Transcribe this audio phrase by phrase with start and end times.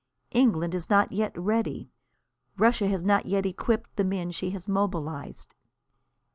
[0.31, 1.91] England is not yet ready.
[2.57, 5.53] Russia has not yet equipped the men she has mobilised.